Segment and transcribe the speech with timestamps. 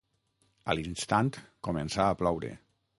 [0.73, 1.31] A l'instant,
[1.69, 2.53] començà a ploure.